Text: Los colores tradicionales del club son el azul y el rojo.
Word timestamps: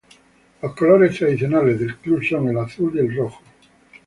Los 0.63 0.75
colores 0.75 1.15
tradicionales 1.15 1.79
del 1.79 1.95
club 1.97 2.23
son 2.23 2.49
el 2.49 2.57
azul 2.57 2.91
y 2.95 3.01
el 3.01 3.15
rojo. 3.15 3.39